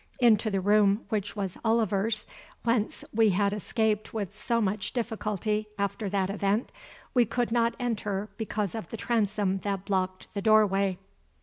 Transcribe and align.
Into 0.19 0.49
the 0.49 0.61
room 0.61 1.01
which 1.09 1.35
was 1.35 1.59
Oliver's, 1.63 2.25
whence 2.63 3.05
we 3.13 3.29
had 3.29 3.53
escaped 3.53 4.15
with 4.15 4.35
so 4.35 4.59
much 4.59 4.93
difficulty 4.93 5.67
after 5.77 6.09
that 6.09 6.31
event, 6.31 6.71
we 7.13 7.23
could 7.23 7.51
not 7.51 7.75
enter 7.79 8.27
because 8.35 8.73
of 8.73 8.89
the 8.89 8.97
transom 8.97 9.59
that 9.59 9.85
blocked 9.85 10.25
the 10.33 10.41
doorway. 10.41 10.97